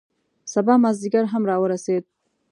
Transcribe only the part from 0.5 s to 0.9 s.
سبا